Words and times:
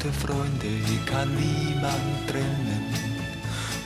Gute 0.00 0.14
Freunde 0.14 0.66
kann 1.04 1.28
niemand 1.34 2.26
trennen. 2.26 2.86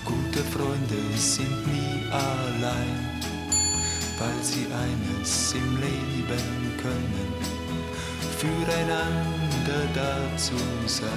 Gute 0.05 0.45
Freunde 0.45 1.17
sind 1.17 1.67
nie 1.67 2.09
allein, 2.09 3.21
weil 4.21 4.41
sie 4.41 4.65
eines 4.67 5.55
im 5.55 5.77
Leben 5.81 6.79
können, 6.81 7.35
füreinander 8.39 9.89
da 9.93 10.37
zu 10.37 10.55
sein. 10.87 11.09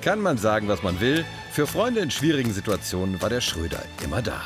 Kann 0.00 0.18
man 0.18 0.36
sagen, 0.36 0.66
was 0.66 0.82
man 0.82 0.98
will, 0.98 1.24
für 1.52 1.68
Freunde 1.68 2.00
in 2.00 2.10
schwierigen 2.10 2.52
Situationen 2.52 3.22
war 3.22 3.28
der 3.28 3.40
Schröder 3.40 3.84
immer 4.02 4.20
da. 4.20 4.40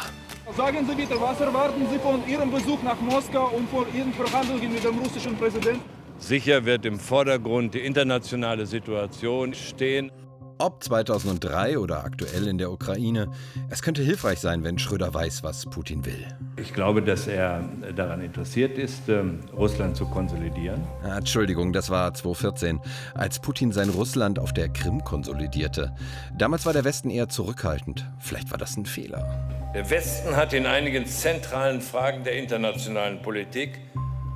Sagen 0.54 0.86
Sie 0.86 0.95
bitte, 0.95 1.18
was 1.18 1.41
erwarten 1.41 1.86
Sie 1.91 1.98
von 1.98 2.29
Ihrem 2.29 2.50
Besuch 2.50 2.82
nach 2.82 3.00
Moskau 3.00 3.48
und 3.57 3.70
von 3.70 3.86
Ihren 3.95 4.12
Verhandlungen 4.12 4.70
mit 4.70 4.84
dem 4.84 4.98
russischen 4.98 5.34
Präsidenten? 5.39 6.02
Sicher 6.23 6.64
wird 6.64 6.86
im 6.86 7.00
Vordergrund 7.00 7.74
die 7.74 7.80
internationale 7.80 8.65
Situation 8.66 9.55
stehen. 9.55 10.12
Ob 10.59 10.84
2003 10.84 11.80
oder 11.80 12.05
aktuell 12.05 12.46
in 12.46 12.59
der 12.59 12.70
Ukraine, 12.70 13.29
es 13.70 13.83
könnte 13.83 14.02
hilfreich 14.02 14.38
sein, 14.38 14.62
wenn 14.62 14.79
Schröder 14.79 15.12
weiß, 15.12 15.43
was 15.43 15.66
Putin 15.66 16.05
will. 16.05 16.24
Ich 16.56 16.73
glaube, 16.73 17.02
dass 17.02 17.27
er 17.27 17.69
daran 17.96 18.20
interessiert 18.20 18.79
ist, 18.79 19.09
ähm, 19.09 19.41
Russland 19.52 19.96
zu 19.96 20.06
konsolidieren. 20.06 20.80
Ah, 21.02 21.19
Entschuldigung, 21.19 21.73
das 21.73 21.91
war 21.91 22.15
2014, 22.15 22.79
als 23.15 23.41
Putin 23.41 23.73
sein 23.73 23.88
Russland 23.88 24.38
auf 24.38 24.52
der 24.52 24.68
Krim 24.68 25.02
konsolidierte. 25.02 25.93
Damals 26.38 26.65
war 26.66 26.73
der 26.73 26.84
Westen 26.84 27.10
eher 27.10 27.29
zurückhaltend. 27.29 28.09
Vielleicht 28.20 28.52
war 28.52 28.59
das 28.59 28.77
ein 28.77 28.87
Fehler. 28.87 29.27
Der 29.74 29.91
Westen 29.91 30.37
hat 30.37 30.52
in 30.52 30.66
einigen 30.66 31.04
zentralen 31.04 31.80
Fragen 31.80 32.23
der 32.23 32.37
internationalen 32.37 33.23
Politik 33.23 33.80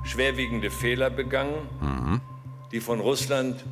schwerwiegende 0.07 0.71
Fehler 0.71 1.09
begangen, 1.09 1.55
mhm. 1.81 2.21
die 2.71 2.79
von 2.79 2.99
Russland 2.99 3.63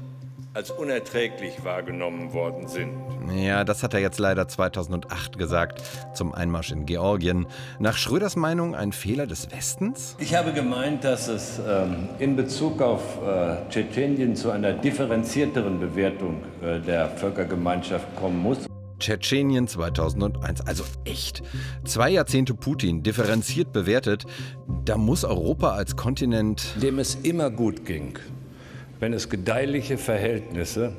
als 0.55 0.71
unerträglich 0.71 1.65
wahrgenommen 1.65 2.31
worden 2.31 2.67
sind. 2.69 2.89
Ja, 3.35 3.65
das 3.65 3.83
hat 3.83 3.93
er 3.93 3.99
jetzt 3.99 4.19
leider 4.19 4.47
2008 4.47 5.37
gesagt, 5.37 5.81
zum 6.13 6.33
Einmarsch 6.33 6.71
in 6.71 6.85
Georgien. 6.85 7.47
Nach 7.79 7.97
Schröders 7.97 8.37
Meinung 8.37 8.73
ein 8.73 8.93
Fehler 8.93 9.27
des 9.27 9.51
Westens? 9.51 10.15
Ich 10.17 10.33
habe 10.33 10.53
gemeint, 10.53 11.03
dass 11.03 11.27
es 11.27 11.59
ähm, 11.59 12.07
in 12.19 12.37
Bezug 12.37 12.81
auf 12.81 13.01
äh, 13.21 13.69
Tschetschenien 13.69 14.37
zu 14.37 14.49
einer 14.51 14.71
differenzierteren 14.71 15.79
Bewertung 15.79 16.41
äh, 16.61 16.79
der 16.79 17.09
Völkergemeinschaft 17.09 18.15
kommen 18.15 18.41
muss. 18.41 18.59
Tschetschenien 18.99 19.67
2001. 19.67 20.61
Also 20.61 20.83
echt. 21.03 21.43
Zwei 21.83 22.09
Jahrzehnte 22.09 22.53
Putin, 22.53 23.03
differenziert 23.03 23.73
bewertet. 23.73 24.25
Da 24.85 24.97
muss 24.97 25.23
Europa 25.23 25.71
als 25.71 25.95
Kontinent. 25.95 26.67
Dem 26.81 26.99
es 26.99 27.15
immer 27.15 27.49
gut 27.49 27.85
ging, 27.85 28.17
wenn 28.99 29.13
es 29.13 29.29
gedeihliche 29.29 29.97
Verhältnisse 29.97 30.93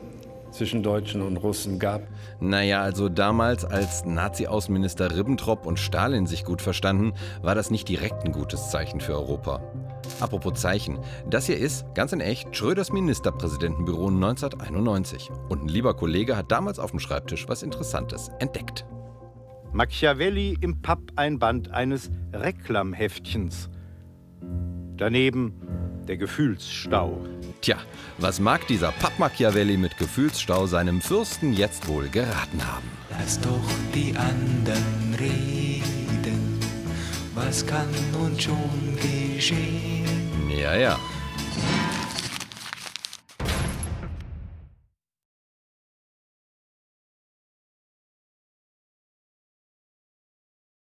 zwischen 0.57 0.83
Deutschen 0.83 1.23
und 1.23 1.37
Russen 1.37 1.79
gab? 1.79 2.03
Naja, 2.41 2.83
also 2.83 3.09
damals, 3.09 3.65
als 3.65 4.05
Nazi-Außenminister 4.05 5.17
Ribbentrop 5.17 5.67
und 5.67 5.79
Stalin 5.79 6.27
sich 6.27 6.45
gut 6.45 6.63
verstanden, 6.63 7.13
war 7.43 7.55
das 7.55 7.71
nicht 7.71 7.89
direkt 7.89 8.25
ein 8.25 8.33
gutes 8.33 8.71
Zeichen 8.71 9.01
für 9.01 9.15
Europa. 9.15 9.61
Apropos 10.21 10.55
Zeichen, 10.55 10.99
das 11.29 11.47
hier 11.47 11.59
ist, 11.59 11.85
ganz 11.95 12.13
in 12.13 12.21
echt, 12.21 12.55
Schröders 12.57 12.93
Ministerpräsidentenbüro 12.93 14.09
1991. 14.09 15.31
Und 15.49 15.65
ein 15.65 15.69
lieber 15.69 15.95
Kollege 15.95 16.37
hat 16.37 16.51
damals 16.51 16.79
auf 16.79 16.91
dem 16.91 17.01
Schreibtisch 17.01 17.49
was 17.49 17.63
Interessantes 17.63 18.31
entdeckt. 18.39 18.87
Machiavelli 19.73 20.57
im 20.61 20.81
Pappeinband 20.81 21.71
eines 21.71 22.11
Reklamheftchens. 22.33 23.69
Daneben 24.97 25.53
der 26.07 26.17
Gefühlsstau. 26.17 27.19
Tja, 27.61 27.77
was 28.19 28.41
mag 28.41 28.67
dieser 28.69 28.93
Papp-Machiavelli 28.93 29.77
mit 29.77 29.99
Gefühlsstau 29.99 30.67
seinem 30.67 31.01
Fürsten 31.01 31.53
jetzt 31.53 31.89
wohl 31.89 32.09
geraten 32.09 32.65
haben? 32.65 32.89
Lass 33.11 33.41
doch 33.41 33.61
die 33.95 34.15
anderen 34.17 35.15
reden, 35.19 35.76
was 37.37 37.65
kann 37.67 37.89
nun 38.13 38.39
schon 38.41 38.97
geschehen? 38.97 40.49
Ja, 40.49 40.75
ja. 40.75 40.99